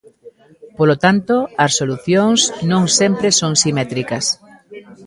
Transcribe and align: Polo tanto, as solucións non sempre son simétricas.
Polo 0.77 0.95
tanto, 1.03 1.35
as 1.65 1.71
solucións 1.79 2.39
non 2.71 2.83
sempre 2.99 3.27
son 3.39 3.53
simétricas. 3.63 4.25